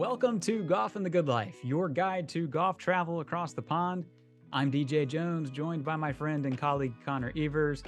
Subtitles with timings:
[0.00, 4.06] Welcome to Golf and the Good Life, your guide to golf travel across the pond.
[4.50, 7.82] I'm DJ Jones, joined by my friend and colleague Connor Evers.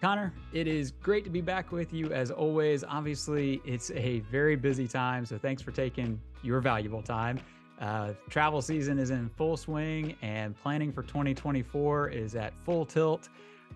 [0.00, 2.84] Connor, it is great to be back with you as always.
[2.84, 7.38] Obviously, it's a very busy time, so thanks for taking your valuable time.
[7.78, 13.28] Uh, travel season is in full swing, and planning for 2024 is at full tilt.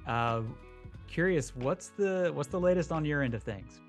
[0.07, 0.41] Uh,
[1.09, 3.83] curious, what's the what's the latest on your end of things?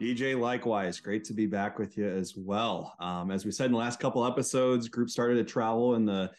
[0.00, 2.94] DJ, likewise, great to be back with you as well.
[2.98, 6.30] Um, as we said in the last couple episodes, group started to travel in the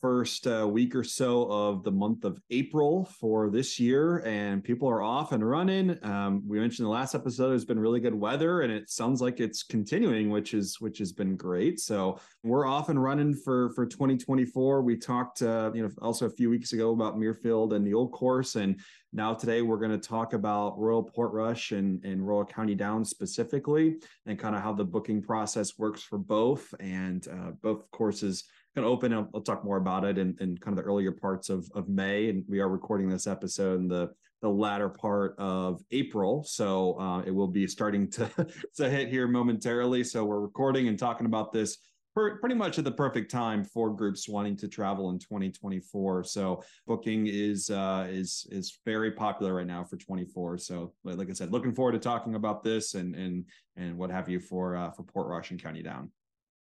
[0.00, 4.88] first uh, week or so of the month of April for this year, and people
[4.88, 5.98] are off and running.
[6.04, 9.40] Um, we mentioned the last episode there's been really good weather, and it sounds like
[9.40, 11.80] it's continuing, which is which has been great.
[11.80, 14.82] So we're off and running for for 2024.
[14.82, 18.12] We talked, uh, you know, also a few weeks ago about Muirfield and the old
[18.12, 18.80] course, and
[19.12, 23.96] now today we're going to talk about Royal Portrush and and Royal County Down specifically,
[24.26, 28.44] and kind of how the booking process works for both, and uh, both courses
[28.76, 29.12] of open.
[29.12, 31.88] I'll, I'll, talk more about it in, in kind of the earlier parts of, of
[31.88, 32.28] May.
[32.28, 34.10] And we are recording this episode in the,
[34.42, 36.44] the latter part of April.
[36.44, 38.30] So uh, it will be starting to,
[38.76, 40.04] to hit here momentarily.
[40.04, 41.78] So we're recording and talking about this
[42.14, 46.24] pretty much at the perfect time for groups wanting to travel in 2024.
[46.24, 50.58] So booking is uh, is is very popular right now for 24.
[50.58, 53.44] So like I said, looking forward to talking about this and and
[53.76, 56.10] and what have you for uh, for Portrush and County Down.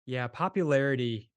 [0.06, 1.30] Yeah, popularity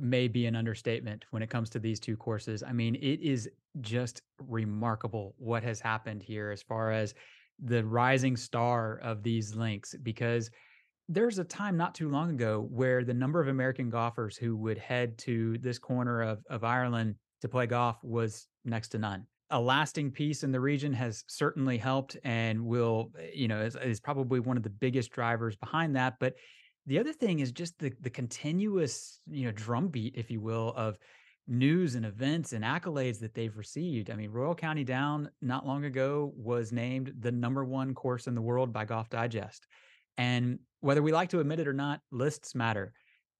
[0.00, 2.62] may be an understatement when it comes to these two courses.
[2.62, 3.48] I mean, it is
[3.80, 7.14] just remarkable what has happened here as far as
[7.62, 10.50] the rising star of these links because
[11.08, 14.78] there's a time not too long ago where the number of American golfers who would
[14.78, 19.26] head to this corner of, of Ireland to play golf was next to none.
[19.50, 23.76] A lasting peace in the region has certainly helped and will, eh, you know, is,
[23.76, 26.14] is probably one of the biggest drivers behind that.
[26.18, 26.34] But
[26.86, 30.96] the other thing is just the the continuous, you know, drumbeat, if you will, of
[31.46, 34.10] news and events and accolades that they've received.
[34.10, 38.34] I mean, Royal County Down not long ago was named the number one course in
[38.34, 39.66] the world by Golf Digest.
[40.18, 42.92] And whether we like to admit it or not, lists matter.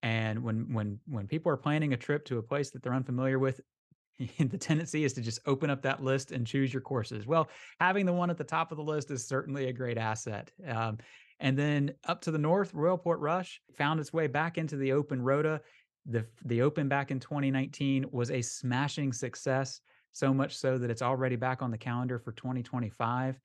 [0.02, 3.38] And when when when people are planning a trip to a place that they're unfamiliar
[3.38, 3.60] with,
[4.38, 7.26] the tendency is to just open up that list and choose your courses.
[7.26, 7.48] Well,
[7.80, 10.50] having the one at the top of the list is certainly a great asset.
[10.68, 10.98] Um,
[11.40, 15.20] and then up to the north, Royal Portrush found its way back into the Open
[15.20, 15.60] Rota.
[16.06, 19.80] The, the Open back in 2019 was a smashing success,
[20.12, 23.38] so much so that it's already back on the calendar for 2025.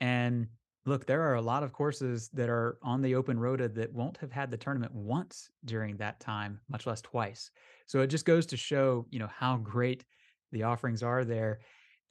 [0.00, 0.46] And
[0.86, 4.18] look, there are a lot of courses that are on the Open Rota that won't
[4.18, 7.50] have had the tournament once during that time, much less twice.
[7.86, 10.04] So it just goes to show, you know, how great
[10.52, 11.60] the offerings are there.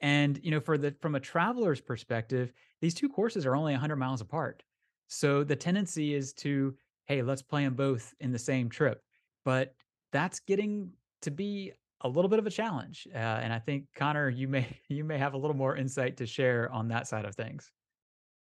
[0.00, 3.96] And you know, for the from a traveler's perspective, these two courses are only 100
[3.96, 4.62] miles apart.
[5.06, 6.74] So the tendency is to,
[7.06, 9.02] hey, let's play them both in the same trip.
[9.44, 9.74] But
[10.12, 10.90] that's getting
[11.22, 13.06] to be a little bit of a challenge.
[13.14, 16.26] Uh, and I think Connor, you may you may have a little more insight to
[16.26, 17.70] share on that side of things.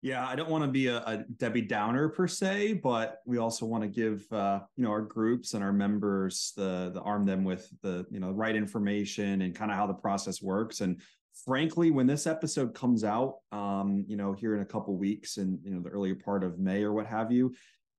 [0.05, 3.65] Yeah, I don't want to be a, a, Debbie Downer per se, but we also
[3.65, 7.43] want to give uh, you know our groups and our members the the arm them
[7.43, 10.83] with the you know right information and kind of how the process works.
[10.83, 11.01] And
[11.47, 15.59] frankly, when this episode comes out, um, you know, here in a couple weeks and
[15.65, 17.55] you know the earlier part of May or what have you,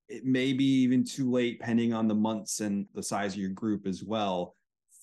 [0.08, 3.50] it may be even too late, depending on the months and the size of your
[3.50, 4.54] group as well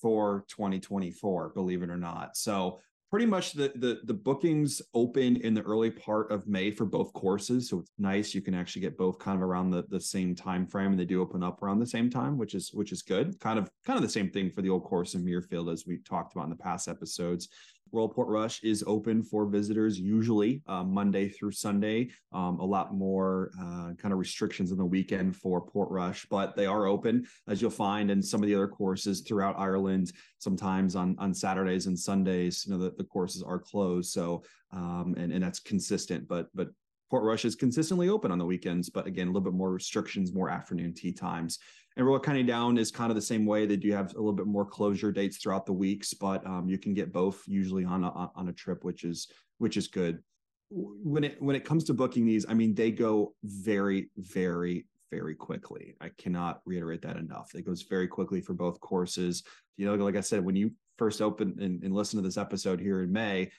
[0.01, 1.49] for 2024.
[1.49, 2.79] Believe it or not, so
[3.13, 7.13] pretty much the, the the bookings open in the early part of May for both
[7.13, 7.69] courses.
[7.69, 10.65] So it's nice you can actually get both kind of around the, the same time
[10.65, 13.39] frame and they do open up around the same time, which is which is good.
[13.39, 15.99] Kind of kind of the same thing for the old course in Muirfield as we
[15.99, 17.49] talked about in the past episodes.
[17.93, 22.09] Royal Portrush is open for visitors usually uh, Monday through Sunday.
[22.31, 26.65] Um, a lot more uh, kind of restrictions on the weekend for Portrush, but they
[26.65, 30.11] are open as you'll find in some of the other courses throughout Ireland.
[30.39, 34.11] Sometimes on on Saturdays and Sundays, you know the, the courses are closed.
[34.11, 36.69] So um, and and that's consistent, but but
[37.13, 40.49] Portrush is consistently open on the weekends, but again, a little bit more restrictions, more
[40.49, 41.59] afternoon tee times.
[41.95, 43.65] And Royal County Down is kind of the same way.
[43.65, 46.77] They do have a little bit more closure dates throughout the weeks, but um, you
[46.77, 49.27] can get both usually on a on a trip, which is
[49.59, 50.19] which is good.
[50.69, 55.35] When it when it comes to booking these, I mean, they go very very very
[55.35, 55.95] quickly.
[56.01, 57.53] I cannot reiterate that enough.
[57.53, 59.43] It goes very quickly for both courses.
[59.77, 62.79] You know, like I said, when you first open and, and listen to this episode
[62.79, 63.51] here in May,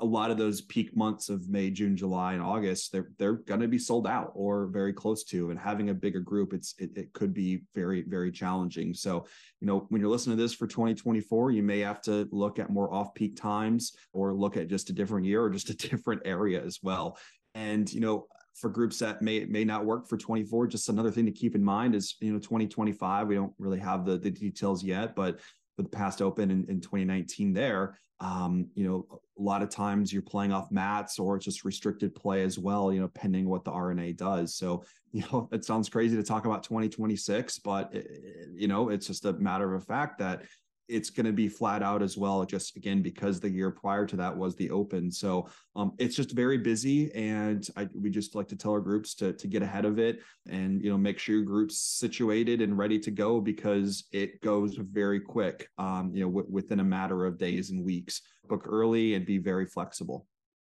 [0.00, 3.60] a lot of those peak months of May, June, July, and August, they're they're going
[3.60, 5.50] to be sold out or very close to.
[5.50, 8.94] And having a bigger group, it's it, it could be very very challenging.
[8.94, 9.26] So,
[9.60, 12.70] you know, when you're listening to this for 2024, you may have to look at
[12.70, 16.22] more off peak times or look at just a different year or just a different
[16.24, 17.18] area as well.
[17.54, 21.24] And you know, for groups that may may not work for 24 just another thing
[21.24, 24.82] to keep in mind is you know 2025 we don't really have the the details
[24.84, 25.38] yet but
[25.80, 29.06] for the past open in, in 2019 there um, you know
[29.38, 32.92] a lot of times you're playing off mats or it's just restricted play as well
[32.92, 34.54] you know pending what the R&A does.
[34.54, 39.06] So you know it sounds crazy to talk about 2026 but it, you know it's
[39.06, 40.42] just a matter of fact that
[40.90, 44.16] it's going to be flat out as well just again because the year prior to
[44.16, 45.10] that was the open.
[45.10, 49.14] So um, it's just very busy and I, we just like to tell our groups
[49.16, 52.76] to, to get ahead of it and you know make sure your groups situated and
[52.76, 57.24] ready to go because it goes very quick um, you know w- within a matter
[57.24, 58.22] of days and weeks.
[58.48, 60.26] Book early and be very flexible.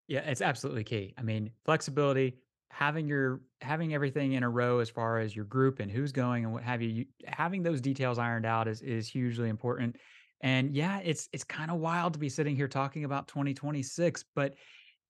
[0.08, 1.14] Yeah it's absolutely key.
[1.18, 2.40] I mean flexibility
[2.70, 6.46] having your having everything in a row as far as your group and who's going
[6.46, 9.98] and what have you, you having those details ironed out is is hugely important.
[10.42, 14.56] And yeah, it's it's kind of wild to be sitting here talking about 2026, but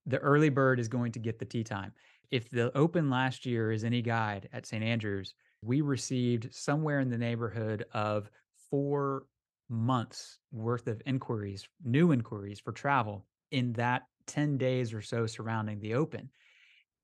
[0.06, 1.92] the early bird is going to get the tee time.
[2.30, 4.82] If the open last year is any guide at St.
[4.82, 8.30] Andrews, we received somewhere in the neighborhood of
[8.70, 9.26] 4
[9.68, 15.80] months worth of inquiries, new inquiries for travel in that 10 days or so surrounding
[15.80, 16.30] the open.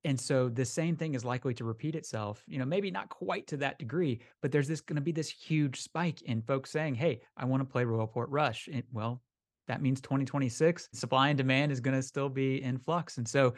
[0.07, 3.49] And so the same thing is likely to repeat itself, you know, maybe not quite
[3.49, 6.95] to that degree, but there's this going to be this huge spike in folks saying,
[6.95, 8.69] Hey, I want to play Royal Portrush.
[8.73, 9.21] And, well,
[9.67, 13.19] that means 2026 supply and demand is going to still be in flux.
[13.19, 13.55] And so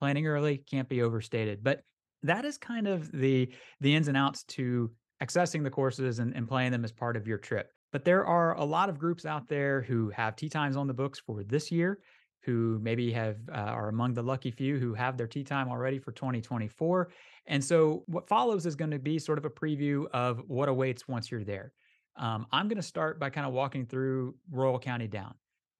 [0.00, 1.62] planning early can't be overstated.
[1.62, 1.82] But
[2.22, 4.90] that is kind of the the ins and outs to
[5.22, 7.70] accessing the courses and, and playing them as part of your trip.
[7.92, 10.94] But there are a lot of groups out there who have tee times on the
[10.94, 11.98] books for this year
[12.42, 15.98] who maybe have uh, are among the lucky few who have their tee time already
[15.98, 17.10] for 2024.
[17.46, 21.06] And so what follows is going to be sort of a preview of what awaits
[21.06, 21.72] once you're there.
[22.16, 25.34] Um, I'm going to start by kind of walking through Royal County Down.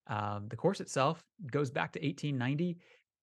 [0.06, 2.78] Um, the course itself goes back to 1890.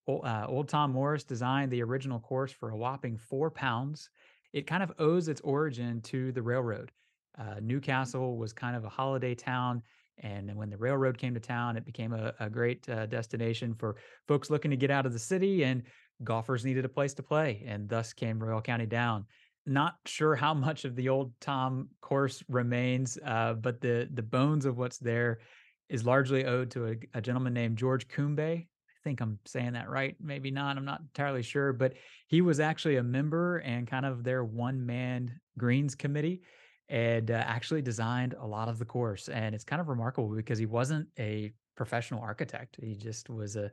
[0.08, 4.08] uh, old Tom Morris designed the original course for a whopping four pounds.
[4.52, 6.90] It kind of owes its origin to the railroad.
[7.38, 9.82] Uh, Newcastle was kind of a holiday town
[10.20, 13.96] and when the railroad came to town, it became a, a great uh, destination for
[14.26, 15.82] folks looking to get out of the city, and
[16.24, 17.64] golfers needed a place to play.
[17.66, 19.26] And thus came Royal County Down.
[19.66, 24.64] Not sure how much of the old Tom course remains, uh, but the the bones
[24.64, 25.40] of what's there
[25.88, 28.40] is largely owed to a, a gentleman named George Combe.
[28.40, 28.66] I
[29.04, 30.16] think I'm saying that right.
[30.20, 30.76] Maybe not.
[30.76, 31.94] I'm not entirely sure, but
[32.26, 36.42] he was actually a member and kind of their one man greens committee
[36.88, 39.28] and uh, actually designed a lot of the course.
[39.28, 42.76] And it's kind of remarkable because he wasn't a professional architect.
[42.80, 43.70] He just was a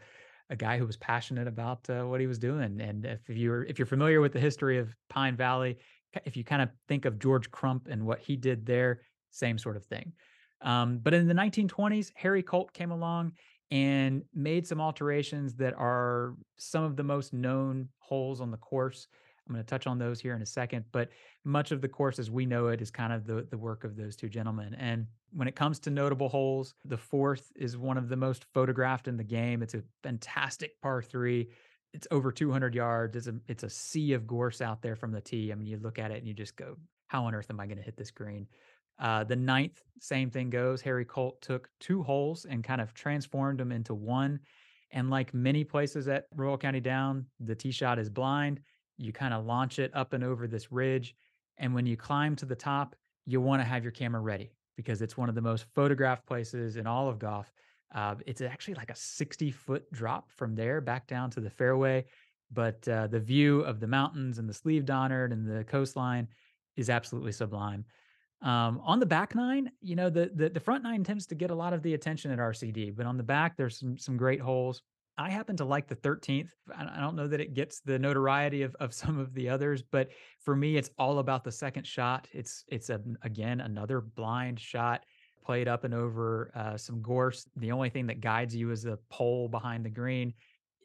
[0.51, 2.79] a guy who was passionate about uh, what he was doing.
[2.79, 5.77] And if you're if you're familiar with the history of Pine Valley,
[6.25, 9.01] if you kind of think of George Crump and what he did there,
[9.31, 10.13] same sort of thing.
[10.61, 13.33] Um, but in the 1920s, Harry Colt came along
[13.71, 19.07] and made some alterations that are some of the most known holes on the course.
[19.47, 21.09] I'm going to touch on those here in a second, but
[21.43, 23.95] much of the course as we know it is kind of the, the work of
[23.95, 24.73] those two gentlemen.
[24.75, 29.07] And when it comes to notable holes, the fourth is one of the most photographed
[29.07, 29.61] in the game.
[29.61, 31.49] It's a fantastic par three.
[31.93, 33.15] It's over 200 yards.
[33.15, 35.51] It's a it's a sea of gorse out there from the tee.
[35.51, 36.75] I mean, you look at it and you just go,
[37.07, 38.47] "How on earth am I going to hit this green?"
[38.99, 40.81] Uh, the ninth, same thing goes.
[40.81, 44.39] Harry Colt took two holes and kind of transformed them into one.
[44.91, 48.61] And like many places at Royal County Down, the tee shot is blind
[48.97, 51.15] you kind of launch it up and over this ridge.
[51.57, 55.01] And when you climb to the top, you want to have your camera ready because
[55.01, 57.51] it's one of the most photographed places in all of golf.
[57.93, 62.05] Uh, it's actually like a 60 foot drop from there back down to the fairway.
[62.51, 66.27] But uh, the view of the mountains and the Slieve Donard and the coastline
[66.75, 67.85] is absolutely sublime.
[68.41, 71.51] Um, on the back nine, you know, the, the the front nine tends to get
[71.51, 74.41] a lot of the attention at RCD, but on the back, there's some some great
[74.41, 74.81] holes.
[75.17, 76.49] I happen to like the 13th.
[76.75, 80.09] I don't know that it gets the notoriety of, of some of the others, but
[80.41, 82.27] for me, it's all about the second shot.
[82.33, 85.05] It's it's a, again another blind shot
[85.43, 87.47] played up and over uh, some gorse.
[87.57, 90.33] The only thing that guides you is the pole behind the green.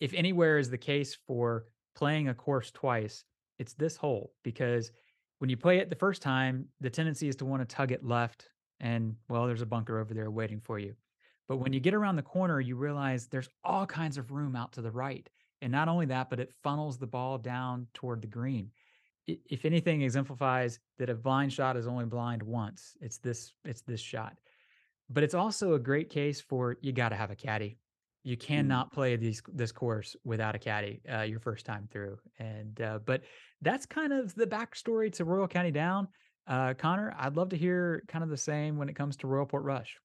[0.01, 3.25] If anywhere is the case for playing a course twice,
[3.59, 4.93] it's this hole because
[5.39, 8.05] when you play it the first time, the tendency is to want to tug it
[8.05, 10.95] left, and well, there's a bunker over there waiting for you.
[11.51, 14.71] But when you get around the corner, you realize there's all kinds of room out
[14.75, 15.29] to the right.
[15.61, 18.71] And not only that, but it funnels the ball down toward the green.
[19.27, 23.99] If anything exemplifies that a blind shot is only blind once, it's this it's this
[23.99, 24.37] shot.
[25.09, 27.79] But it's also a great case for you got to have a caddy.
[28.23, 28.41] You mm.
[28.41, 32.21] cannot play these this course without a caddy uh, your first time through.
[32.39, 33.23] And uh, but
[33.61, 36.07] that's kind of the backstory to Royal County Down.
[36.47, 39.47] Uh, Connor, I'd love to hear kind of the same when it comes to Royal
[39.47, 39.97] Portrush.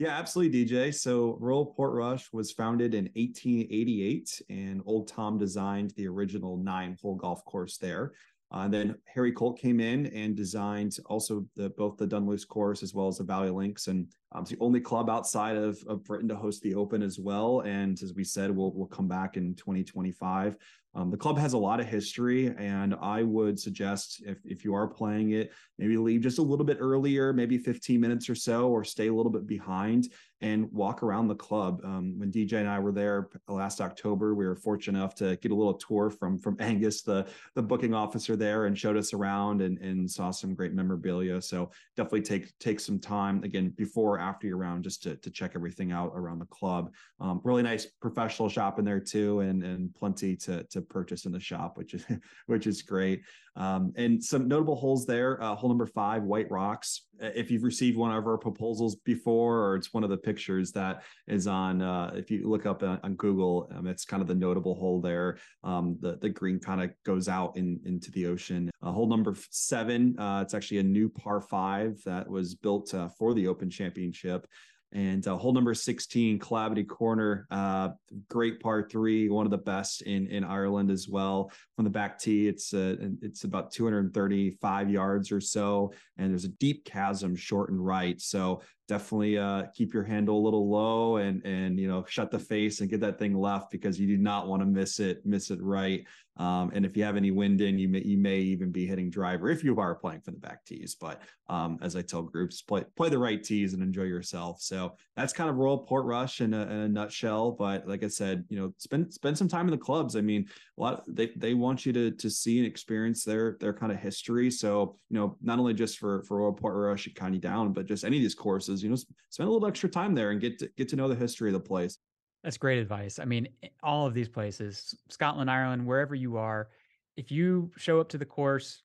[0.00, 0.94] Yeah, absolutely, DJ.
[0.94, 7.16] So Royal Portrush was founded in 1888, and Old Tom designed the original nine hole
[7.16, 8.12] golf course there.
[8.50, 12.94] Uh, then Harry Colt came in and designed also the both the Dunluce course as
[12.94, 16.30] well as the Valley Links, and um, it's the only club outside of, of Britain
[16.30, 17.60] to host the Open as well.
[17.60, 20.56] And as we said, we'll we'll come back in 2025.
[20.94, 24.74] Um, the club has a lot of history, and I would suggest if if you
[24.74, 28.68] are playing it, maybe leave just a little bit earlier, maybe 15 minutes or so,
[28.68, 30.08] or stay a little bit behind
[30.42, 31.80] and walk around the club.
[31.84, 35.52] Um, when DJ and I were there last October, we were fortunate enough to get
[35.52, 39.60] a little tour from from Angus, the the booking officer there, and showed us around
[39.60, 41.40] and and saw some great memorabilia.
[41.42, 45.52] So definitely take take some time again before after your round just to to check
[45.54, 46.92] everything out around the club.
[47.20, 51.32] Um, really nice professional shop in there too, and and plenty to to purchase in
[51.32, 52.04] the shop, which is
[52.46, 53.22] which is great.
[53.56, 55.42] Um, and some notable holes there.
[55.42, 57.06] Uh, hole number five, White Rocks.
[57.18, 61.02] If you've received one of our proposals before, or it's one of the pictures that
[61.26, 64.34] is on, uh, if you look up on, on Google, um, it's kind of the
[64.34, 65.38] notable hole there.
[65.62, 68.70] Um, the the green kind of goes out in, into the ocean.
[68.82, 73.08] Uh, hole number seven, uh, it's actually a new par five that was built uh,
[73.18, 74.46] for the Open Championship.
[74.92, 77.90] And uh, hole number 16, Calamity Corner, uh,
[78.28, 81.52] great par three, one of the best in in Ireland as well.
[81.76, 86.48] From the back tee, it's uh, it's about 235 yards or so, and there's a
[86.48, 88.20] deep chasm short and right.
[88.20, 92.38] So definitely uh, keep your handle a little low and and you know shut the
[92.38, 95.50] face and get that thing left because you do not want to miss it miss
[95.50, 96.04] it right.
[96.40, 99.10] Um, and if you have any wind in, you may you may even be hitting
[99.10, 100.96] driver if you are playing for the back tees.
[100.98, 101.20] But
[101.50, 104.62] um, as I tell groups, play play the right tees and enjoy yourself.
[104.62, 107.50] So that's kind of Royal Portrush in a, in a nutshell.
[107.50, 110.16] But like I said, you know, spend spend some time in the clubs.
[110.16, 110.46] I mean,
[110.78, 113.98] a lot they they want you to to see and experience their their kind of
[113.98, 114.50] history.
[114.50, 118.02] So you know, not only just for for Royal Portrush at County Down, but just
[118.02, 118.96] any of these courses, you know,
[119.28, 121.54] spend a little extra time there and get to get to know the history of
[121.54, 121.98] the place.
[122.42, 123.18] That's great advice.
[123.18, 126.68] I mean, eh, all of these places, Scotland, Ireland, wherever you are,
[127.16, 128.82] if you show up to the course,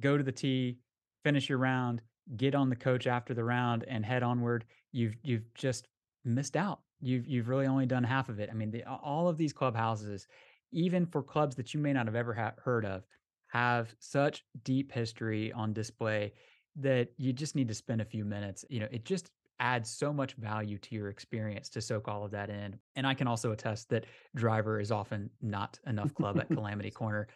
[0.00, 0.78] go to the tee,
[1.24, 2.02] finish your round,
[2.36, 5.88] get on the coach after the round and head onward, you've you've just
[6.24, 6.80] missed out.
[7.00, 8.50] You've you've really only done half of it.
[8.50, 10.26] I mean, the, all of these clubhouses,
[10.72, 13.04] even for clubs that you may not have ever ha- heard of,
[13.48, 16.32] have such deep history on display
[16.76, 18.64] that you just need to spend a few minutes.
[18.68, 22.30] You know, it just adds so much value to your experience to soak all of
[22.30, 22.78] that in.
[22.96, 27.28] And I can also attest that driver is often not enough club at Calamity Corner.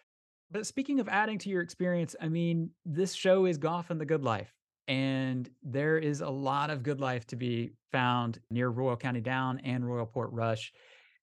[0.51, 4.05] But speaking of adding to your experience, I mean, this show is Golf and the
[4.05, 4.53] Good Life.
[4.87, 9.59] And there is a lot of good life to be found near Royal County Down
[9.59, 10.71] and Royal Portrush.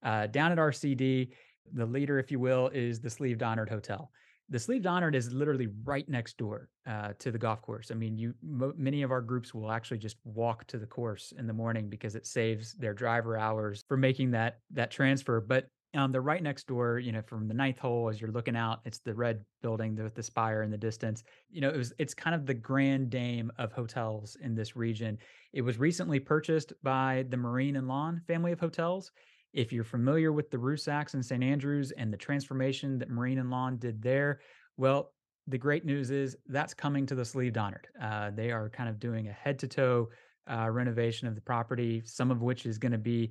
[0.02, 1.28] Uh, down at RCD,
[1.72, 4.10] the leader, if you will, is the Slieve Donard Hotel
[4.50, 7.90] the Slieve Donard is literally right next door uh, to the golf course.
[7.90, 11.46] I mean, you many of our groups will actually just walk to the course in
[11.46, 15.40] the morning because it saves their driver hours for making that that transfer.
[15.40, 16.98] But um, they're right next door.
[16.98, 20.14] You know, from the ninth hole as you're looking out, it's the red building with
[20.16, 21.22] the spire in the distance.
[21.48, 25.16] You know, it was it's kind of the grand dame of hotels in this region.
[25.52, 29.12] It was recently purchased by the Marine and Lawn family of hotels
[29.52, 31.42] if you're familiar with the Rusacks and St.
[31.42, 34.40] Andrews and the transformation that Marine and Lawn did there,
[34.76, 35.12] well,
[35.46, 37.88] the great news is that's coming to the Slieve Donard.
[38.00, 40.08] Uh, they are kind of doing a head to toe
[40.50, 43.30] uh, renovation of the property, some of which is going to be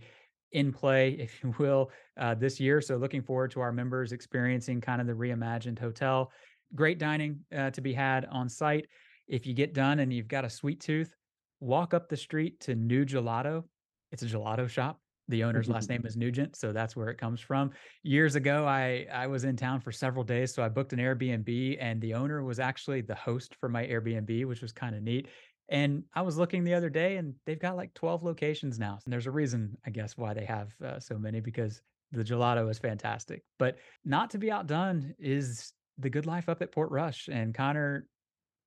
[0.51, 2.81] in play, if you will, uh, this year.
[2.81, 6.31] So, looking forward to our members experiencing kind of the reimagined hotel.
[6.75, 8.87] Great dining uh, to be had on site.
[9.27, 11.15] If you get done and you've got a sweet tooth,
[11.59, 13.63] walk up the street to Nugelato.
[14.11, 17.39] It's a gelato shop the owner's last name is Nugent, so that's where it comes
[17.39, 17.71] from.
[18.03, 21.77] Years ago, I I was in town for several days, so I booked an Airbnb,
[21.79, 25.27] and the owner was actually the host for my Airbnb, which was kind of neat.
[25.69, 28.97] And I was looking the other day, and they've got like 12 locations now.
[29.05, 31.81] And there's a reason, I guess, why they have uh, so many because
[32.11, 33.43] the gelato is fantastic.
[33.59, 38.07] But not to be outdone is the good life up at Portrush, And Connor,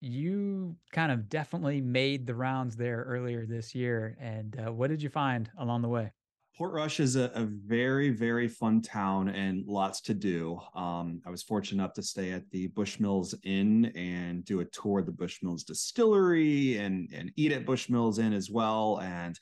[0.00, 4.16] you kind of definitely made the rounds there earlier this year.
[4.20, 6.12] And uh, what did you find along the way?
[6.62, 10.60] Portrush is a, a, very, very fun town and lots to do.
[10.76, 15.00] Um, I was fortunate enough to stay at the Bushmills Inn and do a tour
[15.00, 19.00] of the Bushmills distillery and, and eat at Bushmills Inn as well.
[19.02, 19.36] And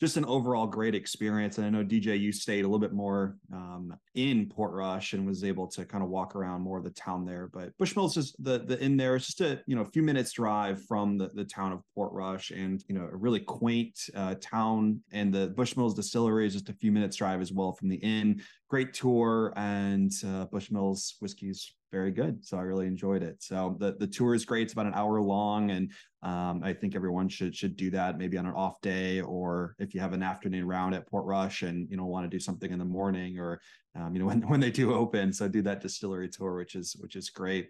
[0.00, 1.58] just an overall great experience.
[1.58, 5.44] And I know DJ, you stayed a little bit more um, in Portrush and was
[5.44, 7.48] able to kind of walk around more of the town there.
[7.52, 9.16] But Bushmills is the the inn there.
[9.16, 12.50] It's just a you know a few minutes drive from the, the town of Portrush,
[12.50, 15.00] and you know a really quaint uh, town.
[15.12, 18.42] And the Bushmills distillery is just a few minutes drive as well from the inn
[18.74, 22.44] great tour, and uh, Bushmills whiskey's very good.
[22.44, 23.40] So I really enjoyed it.
[23.40, 24.64] So the the tour is great.
[24.64, 25.92] It's about an hour long, and
[26.24, 29.94] um, I think everyone should should do that maybe on an off day, or if
[29.94, 32.80] you have an afternoon round at Portrush and you know want to do something in
[32.80, 33.60] the morning, or
[33.94, 35.32] um, you know when when they do open.
[35.32, 37.68] So do that distillery tour, which is which is great.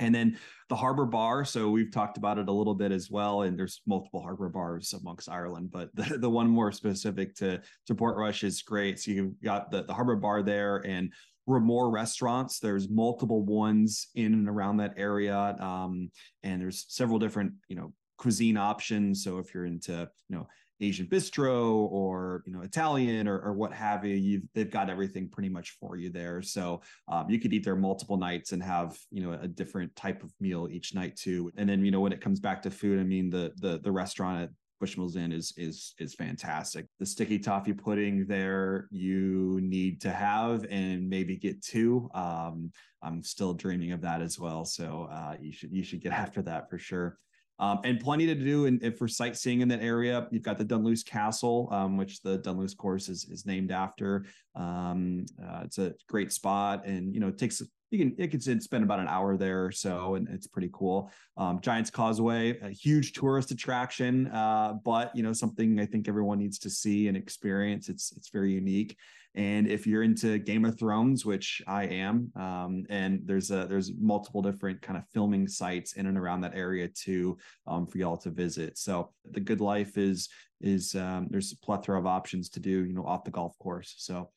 [0.00, 1.44] And then the harbor bar.
[1.44, 3.42] So we've talked about it a little bit as well.
[3.42, 7.94] And there's multiple harbor bars amongst Ireland, but the, the one more specific to, to
[7.94, 8.98] Portrush is great.
[8.98, 11.12] So you've got the, the harbor bar there and
[11.48, 12.58] Ramore restaurants.
[12.58, 15.56] There's multiple ones in and around that area.
[15.60, 16.10] Um,
[16.42, 19.22] and there's several different, you know, cuisine options.
[19.22, 20.48] So if you're into, you know,
[20.80, 24.16] Asian bistro or you know Italian or, or what have you.
[24.16, 26.42] You've they've got everything pretty much for you there.
[26.42, 30.22] So um, you could eat there multiple nights and have you know a different type
[30.22, 31.50] of meal each night too.
[31.56, 33.92] And then you know when it comes back to food, I mean the the the
[33.92, 34.50] restaurant at
[34.82, 36.86] Bushmills Inn is is is fantastic.
[36.98, 42.10] The sticky toffee pudding there you need to have and maybe get two.
[42.14, 44.64] Um, I'm still dreaming of that as well.
[44.64, 47.18] So uh, you should you should get after that for sure.
[47.60, 50.26] Um, and plenty to do and, for sightseeing in that area.
[50.32, 54.24] You've got the Dunluce Castle, um, which the Dunluce course is, is named after.
[54.56, 58.60] Um, uh, it's a great spot, and you know it takes you can it can
[58.60, 61.10] spend about an hour there or so, and it's pretty cool.
[61.36, 66.38] Um, Giants Causeway, a huge tourist attraction, uh, but you know something I think everyone
[66.38, 67.88] needs to see and experience.
[67.88, 68.96] It's it's very unique.
[69.36, 73.92] And if you're into Game of Thrones, which I am, um, and there's a there's
[73.98, 77.36] multiple different kind of filming sites in and around that area too
[77.66, 78.78] um, for y'all to visit.
[78.78, 80.28] So the Good Life is
[80.60, 83.94] is um, there's a plethora of options to do, you know, off the golf course.
[83.98, 84.30] So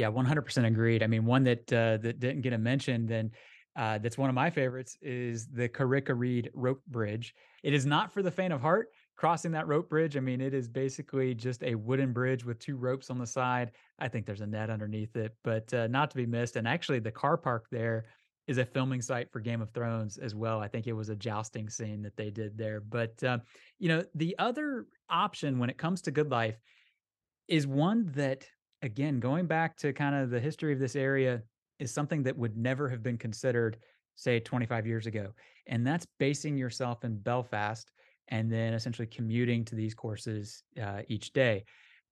[0.00, 1.02] yeah, 100% agreed.
[1.02, 3.30] I mean, one that uh, that didn't get a mention, then
[3.76, 7.34] uh, that's one of my favorites is the Carrick Reed rope bridge.
[7.62, 10.16] It is not for the faint of heart crossing that rope bridge.
[10.16, 13.72] I mean, it is basically just a wooden bridge with two ropes on the side.
[13.98, 16.56] I think there's a net underneath it, but uh, not to be missed.
[16.56, 18.06] And actually, the car park there
[18.46, 20.60] is a filming site for Game of Thrones as well.
[20.60, 22.80] I think it was a jousting scene that they did there.
[22.80, 23.38] But, uh,
[23.78, 26.58] you know, the other option when it comes to Good Life
[27.46, 28.46] is one that,
[28.82, 31.42] again, going back to kind of the history of this area,
[31.78, 33.78] is something that would never have been considered,
[34.14, 35.32] say, 25 years ago.
[35.66, 37.90] And that's basing yourself in Belfast
[38.28, 41.64] and then essentially commuting to these courses uh, each day.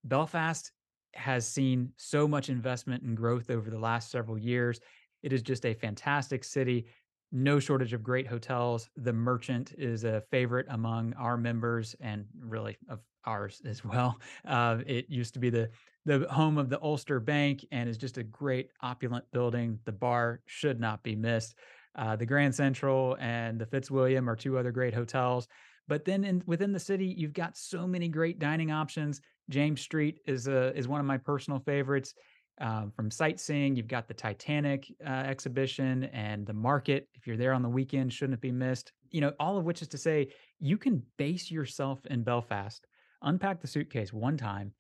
[0.05, 0.73] Belfast
[1.15, 4.81] has seen so much investment and growth over the last several years.
[5.23, 6.87] It is just a fantastic city,
[7.33, 8.89] no shortage of great hotels.
[8.97, 14.19] The Merchant is a favorite among our members and really of ours as well.
[14.47, 15.71] Uh, it used to be the
[16.07, 19.79] the home of the Ulster Bank and is just a great opulent building.
[19.85, 21.55] The bar should not be missed.
[21.97, 25.49] Uh, the Grand Central and the Fitzwilliam are two other great hotels.
[25.87, 29.21] But then in, within the city, you've got so many great dining options.
[29.51, 32.15] James Street is a, is one of my personal favorites.
[32.61, 37.09] Um, from sightseeing, you've got the Titanic uh, exhibition and the market.
[37.15, 38.93] If you're there on the weekend, shouldn't be missed.
[39.11, 42.85] You know, all of which is to say, you can base yourself in Belfast,
[43.23, 44.73] unpack the suitcase one time,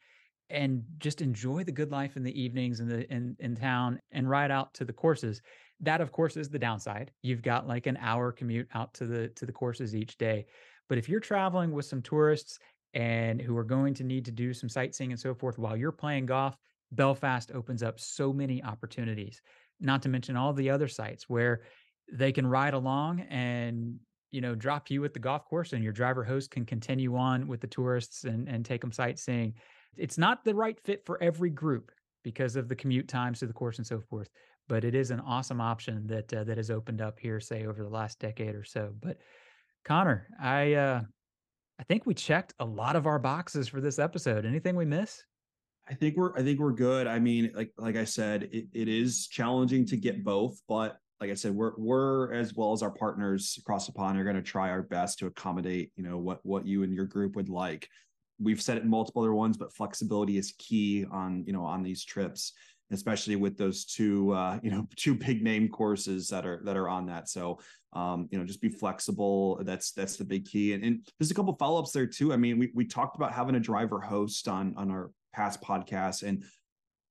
[0.51, 4.29] and just enjoy the good life in the evenings in the in in town and
[4.29, 5.41] ride out to the courses.
[5.81, 7.13] That, of course, is the downside.
[7.23, 10.47] You've got like an hour commute out to the to the courses each day.
[10.89, 12.59] But if you're traveling with some tourists
[12.95, 15.93] and who are going to need to do some sightseeing and so forth while you're
[15.93, 16.57] playing golf,
[16.93, 19.41] Belfast opens up so many opportunities.
[19.81, 21.63] Not to mention all the other sites where
[22.13, 23.99] they can ride along and
[24.31, 27.47] you know drop you at the golf course and your driver host can continue on
[27.47, 29.55] with the tourists and and take them sightseeing.
[29.97, 31.91] It's not the right fit for every group
[32.25, 34.29] because of the commute times to the course and so forth,
[34.69, 37.83] but it is an awesome option that uh, that has opened up here say over
[37.83, 38.93] the last decade or so.
[39.01, 39.19] But
[39.85, 41.03] Connor, I uh
[41.79, 44.45] I think we checked a lot of our boxes for this episode.
[44.45, 45.23] Anything we miss?
[45.89, 47.07] I think we're I think we're good.
[47.07, 51.31] I mean, like like I said, it, it is challenging to get both, but like
[51.31, 54.43] I said, we're we're as well as our partners across the pond are going to
[54.43, 57.89] try our best to accommodate, you know, what what you and your group would like.
[58.41, 61.83] We've said it in multiple other ones, but flexibility is key on, you know, on
[61.83, 62.53] these trips
[62.91, 66.89] especially with those two uh, you know two big name courses that are that are
[66.89, 67.59] on that so
[67.93, 71.35] um, you know just be flexible that's that's the big key and, and there's a
[71.35, 74.75] couple follow-ups there too i mean we, we talked about having a driver host on
[74.77, 76.45] on our past podcasts and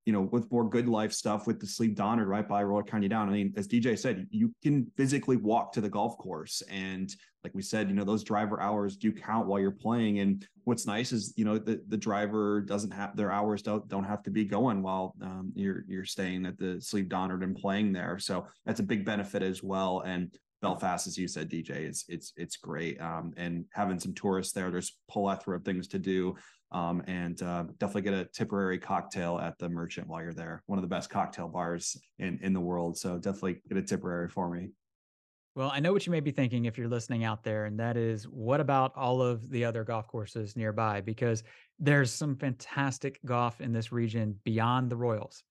[0.08, 3.10] you know, with more good life stuff with the Slieve Donard right by Royal County
[3.10, 3.28] Down.
[3.28, 6.64] I mean, as DJ said, you can physically walk to the golf course.
[6.72, 7.14] And
[7.44, 10.20] like we said, you know, those driver hours do count while you're playing.
[10.20, 14.06] And what's nice is, you know, the, the driver doesn't have their hours don't, don't
[14.06, 17.92] have to be going while um, you're you're staying at the Slieve Donard and playing
[17.92, 18.18] there.
[18.18, 20.04] So that's a big benefit as well.
[20.06, 23.00] And Belfast, as you said, DJ, it's it's it's great.
[23.02, 26.36] Um, and having some tourists there, there's plethora of things to do.
[26.72, 30.64] Um, and uh, definitely get a Tipperary cocktail at the Merchant while you're there.
[30.66, 32.98] One of the best cocktail bars in in the world.
[32.98, 34.70] So definitely get a Tipperary for me.
[35.56, 37.98] Well, I know what you may be thinking if you're listening out there, and that
[37.98, 41.02] is what about all of the other golf courses nearby?
[41.02, 41.44] Because
[41.80, 45.44] there's some fantastic golf in this region beyond the Royals.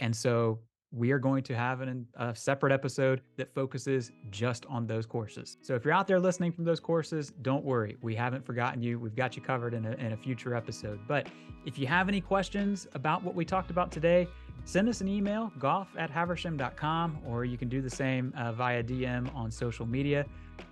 [0.00, 4.86] And so we are going to have an, a separate episode that focuses just on
[4.86, 5.56] those courses.
[5.62, 7.96] So if you're out there listening from those courses, don't worry.
[8.02, 8.98] We haven't forgotten you.
[8.98, 11.00] We've got you covered in a, in a future episode.
[11.08, 11.28] But
[11.64, 14.28] if you have any questions about what we talked about today,
[14.64, 18.82] send us an email, golf at haversham.com, or you can do the same uh, via
[18.82, 20.26] DM on social media.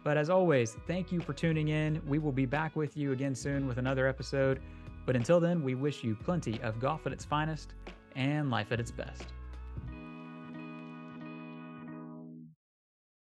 [0.04, 2.00] But as always, thank you for tuning in.
[2.06, 4.60] We will be back with you again soon with another episode.
[5.06, 7.72] But until then, we wish you plenty of golf at its finest
[8.16, 9.24] and life at its best.